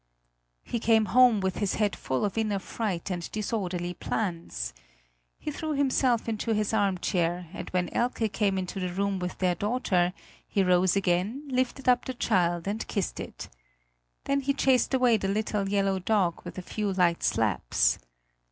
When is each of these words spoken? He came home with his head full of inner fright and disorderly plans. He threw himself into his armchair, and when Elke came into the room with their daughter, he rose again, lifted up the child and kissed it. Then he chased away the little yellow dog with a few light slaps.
He 0.63 0.79
came 0.79 1.05
home 1.13 1.41
with 1.41 1.57
his 1.57 1.75
head 1.75 1.95
full 1.95 2.25
of 2.25 2.35
inner 2.35 2.57
fright 2.57 3.11
and 3.11 3.31
disorderly 3.31 3.93
plans. 3.93 4.73
He 5.37 5.51
threw 5.51 5.73
himself 5.73 6.27
into 6.27 6.55
his 6.55 6.73
armchair, 6.73 7.47
and 7.53 7.69
when 7.69 7.87
Elke 7.93 8.33
came 8.33 8.57
into 8.57 8.79
the 8.79 8.91
room 8.91 9.19
with 9.19 9.37
their 9.37 9.53
daughter, 9.53 10.13
he 10.47 10.63
rose 10.63 10.95
again, 10.95 11.43
lifted 11.51 11.87
up 11.87 12.05
the 12.05 12.15
child 12.15 12.67
and 12.67 12.87
kissed 12.87 13.19
it. 13.19 13.47
Then 14.23 14.39
he 14.39 14.55
chased 14.55 14.95
away 14.95 15.17
the 15.17 15.27
little 15.27 15.69
yellow 15.69 15.99
dog 15.99 16.41
with 16.43 16.57
a 16.57 16.63
few 16.63 16.91
light 16.91 17.21
slaps. 17.21 17.99